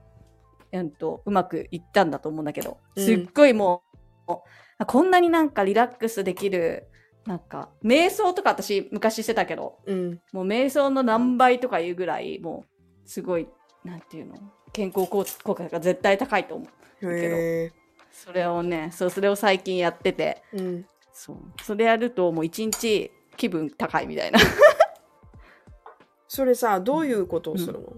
[0.74, 3.84] えっと、うまくいったんだと思うんだけどうんすっごいも
[4.28, 6.89] う、こんなになんかリラックスできる
[7.26, 10.22] なんか瞑想とか私昔してたけどうん。
[10.32, 12.66] もう瞑想の何倍とかいうぐらいも
[13.06, 13.48] うすごい
[13.84, 14.36] なんていうの
[14.74, 16.66] 健康効果が絶対高いと思
[17.02, 17.72] うへえ。
[18.12, 20.86] それをねそうそれを最近やっててうん。
[21.12, 24.40] そうそれやるともう一日気分高いみたいな
[26.28, 27.94] それさ、どういうことをするの？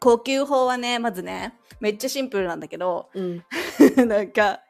[0.00, 3.44] 呼吸法はねまずねめっちゃシンプルなんだけどうん。
[4.08, 4.60] なんか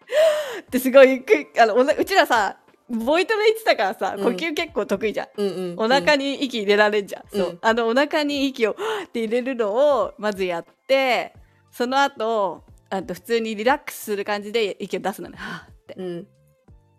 [0.62, 2.58] ってすごいくあのうちらさ
[2.90, 4.24] ボイトレ行ってたからさうん。
[4.24, 5.78] 呼吸結構得意じゃん、うんうん。
[5.78, 7.48] お腹に息入れられんじゃん、そう。
[7.50, 8.74] うんあのお腹に息をっ
[9.10, 11.34] て入れるのをまずやって
[11.70, 15.36] その後あと普通にリラックスする感じで息を出すのね。
[15.38, 15.94] はぁって。
[15.96, 16.26] うん。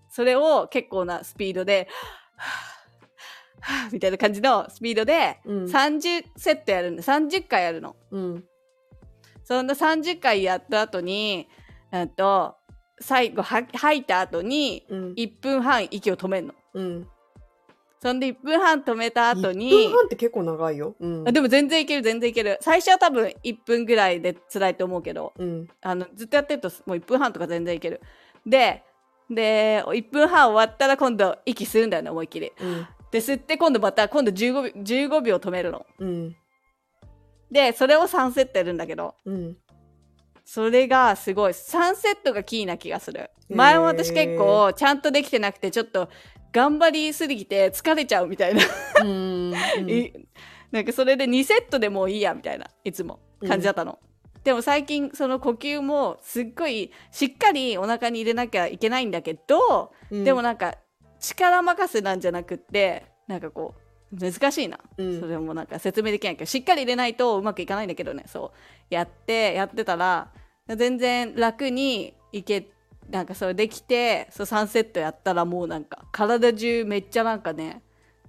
[0.10, 1.88] それを結構なスピードで
[2.38, 5.64] はぁはぁみたいな感じのスピードでうん。
[5.66, 7.96] 30セットやるんで30回やるの。
[8.12, 8.44] うん。
[9.44, 11.48] そんな30回やった後に
[11.92, 12.56] あと
[13.00, 15.14] 最後は吐いた後にうん。
[15.14, 17.08] 1分半息を止めるのうん。
[18.02, 20.96] そんで1分半止めた後に1分半って結構長いよ。
[21.00, 21.32] うんあ。
[21.32, 25.68] でも全然いける全然いける最初は多分1分ぐらいで辛いと思うけどうん。
[25.82, 28.02] あのずっとやってるともう1分半とか全然いける
[28.46, 28.84] で
[29.30, 32.88] で1分半終わったら今度息吸うんだよね思いっきりうん。
[33.12, 36.36] で吸って今度また今度15秒 ,15 秒止めるのうん。
[37.52, 39.58] でそれを3セットやるんだけどうん。
[40.46, 41.54] それがすごい。
[41.54, 43.32] 3セットがキーな気がする。
[43.50, 46.08] 前も私結構ちゃんとできてなくてちょっと
[46.54, 48.62] 頑張りすぎて疲れちゃうみたいな。
[49.04, 49.54] うん。
[49.90, 50.14] い
[50.72, 52.68] なんかそれで2セットでもういいやみたいな。
[52.84, 54.00] いつも感じだったの、
[54.44, 60.24] でも最近その呼吸もすっごいしっかりお腹に入れなきゃいけないんだけど、うん。
[60.24, 60.76] でもなんか
[61.20, 65.20] 力任せなんじゃなくってなんかこう難しいな、うん。
[65.20, 68.24] それもなんか説明できないけどしっかり入れないとうまくいかないんだけどね。
[68.28, 68.94] そう。
[68.94, 70.32] やってやってたら
[70.68, 72.68] 全然楽にいけ
[73.10, 77.84] なんかそれできてそう3セットやったらもうなんか体中めっちゃなんかね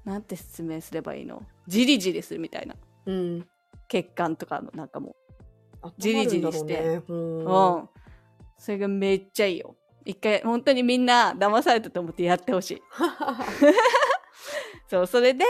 [0.05, 1.43] なんて説明すればいいの？
[1.67, 2.75] じりじりするみたいな。
[3.07, 3.47] うん。
[3.89, 5.15] 血管とかのなんかも
[5.83, 6.81] あじりじりして。
[6.81, 7.45] ねうん、
[8.59, 9.77] それがめっちゃいいよ。
[10.05, 12.83] 一回本当にみんな騙されたと思ってやってほしい
[14.89, 15.45] そうそれで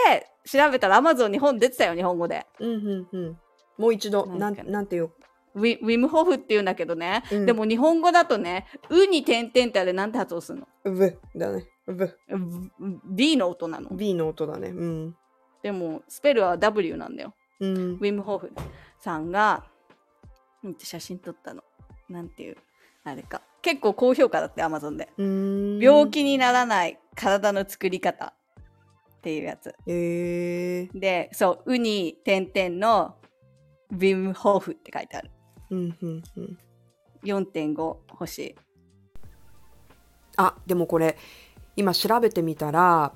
[0.44, 3.38] 調べたらアマゾンに本出てたよ日本語でうんうんうん。
[3.78, 5.10] もう一度、ななんなんていう。
[5.54, 11.66] ウィウィムホフっていうんだけどね、うんでも日本語だとね「う」に点々ってあれなんて発音するのブだね。
[11.86, 12.04] ブ。
[12.04, 12.10] う
[13.06, 14.68] ?B の音なの B の音だね。
[14.68, 15.16] うん。
[15.62, 17.98] でもスペルは W なんだようんウ。
[18.00, 18.52] ィムホフ
[18.98, 19.64] さんが
[20.78, 21.62] 写真撮ったの
[22.08, 22.56] なんていう
[23.04, 28.34] あれか結構高評価だってアマゾンでうん病気にならない体の作り方
[29.26, 30.98] っていうやつえー。
[31.00, 33.16] でそうウに点々の
[33.90, 35.30] ウィムホフって書いてある
[35.70, 36.58] うんうんうん。
[37.24, 38.54] 4.5星
[40.36, 41.16] あでもこれ
[41.74, 43.14] 今調べてみたら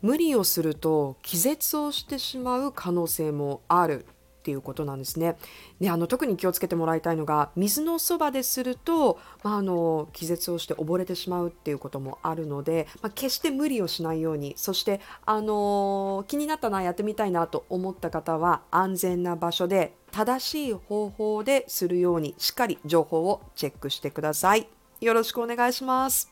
[0.00, 4.06] 無理をすると気絶をしてしまう可能性もある
[4.44, 5.38] っていうことなんですね。
[5.80, 24.68] であの特に気をつけてもらいたいのが水のそばですると、まあ、あの気絶をして溺れてしまうっていうこともあるので、まあ、決して無理をしないようにそしてあの気になったなやってみたいなと思った方は安全な場所で正しい方法でするようにしっかり情報をチェックしてください。
[25.00, 26.30] よろしくお願いします。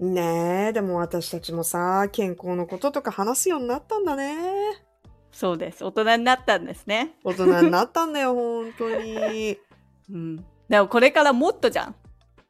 [0.00, 4.83] ねえ、でも私たちもさ、健康のこととか話すようになったんだね。
[5.34, 5.84] そうです。
[5.84, 7.16] 大人になったんですね。
[7.24, 9.58] 大人になったんだよ、 本当に。
[10.10, 10.36] うん。
[10.68, 11.94] でもこれからもっとじゃん。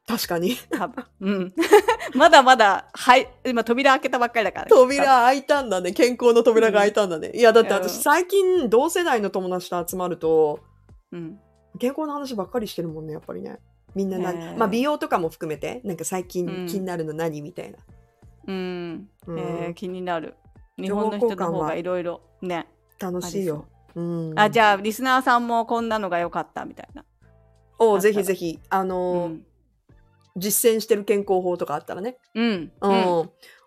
[0.07, 0.55] 確かに。
[0.69, 1.05] 多分。
[1.19, 1.53] うん。
[2.15, 4.67] まだまだはい今扉開けたばっかりだから。
[4.67, 5.93] 扉開いたんだね。
[5.93, 7.31] 健康の扉が開いたんだね。
[7.33, 7.75] いや、だってうん。
[7.77, 10.59] 私最近同世代の友達と集まると、
[11.11, 11.39] うん。
[11.79, 13.57] 健康の話ばっかりしてるもんね、やっぱりね。
[13.95, 14.55] みんな何、へえ。
[14.55, 16.27] まあ美容とかも含めて、なんか最うん。
[16.27, 17.79] 近気になるの何みたいな。
[18.47, 19.39] うん、うん。
[19.39, 20.35] えー気になる。
[20.77, 21.75] 日本の人の方交換は？
[21.75, 22.21] いがろいろ。
[22.41, 22.67] ね
[22.99, 23.65] 楽しいよ。
[23.95, 24.39] うん。
[24.39, 27.05] あじゃあリスナーさんもこんなのが良かったみたいな、
[27.79, 29.45] おぜひぜひ、あうのーん
[30.37, 32.95] 実践してる健康法とかあったらね、うんう、うんん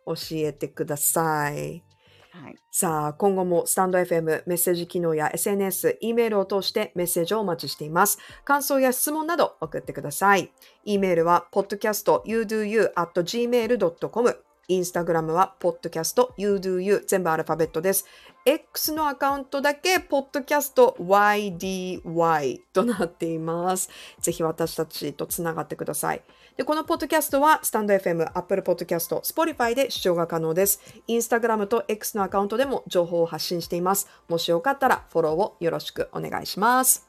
[0.06, 1.82] 教えてください。
[2.30, 8.18] はい、さあ、今後もスタンド FM メッセージ機能や SNS、E メールを通してメッセージをお待ちしています。
[8.44, 10.52] 感想や質問など送ってください。
[10.84, 18.04] E メールは podcastyoudoyou.gmail.com インスタグラムは podcastyoudoyou 全部アルファベットです。
[18.48, 23.90] X のアカウントだけ podcastYDY となっています。
[24.20, 26.22] ぜひ私たちとつながってください。
[26.56, 30.80] で、このポッドキャストは、スタンド FM、Apple Podcast、Spotify で視聴が可能です。
[31.06, 34.08] インスタグラムと X のアカウントでも情報を発信しています。
[34.28, 37.06] もしよかったらフォローをよろしくお願いします。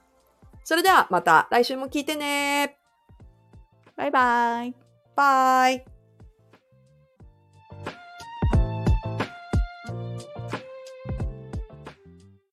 [0.65, 2.75] それではまた来週も聞いてね。
[3.95, 4.75] バイバイ
[5.15, 5.98] バイ。